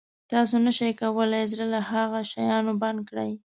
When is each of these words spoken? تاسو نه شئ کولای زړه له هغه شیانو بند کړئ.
تاسو 0.31 0.55
نه 0.65 0.71
شئ 0.77 0.91
کولای 1.01 1.43
زړه 1.51 1.65
له 1.73 1.79
هغه 1.91 2.19
شیانو 2.31 2.73
بند 2.81 2.99
کړئ. 3.09 3.31